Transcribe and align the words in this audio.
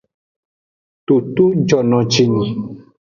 Toto 1.11 1.45
jonojini. 1.67 2.47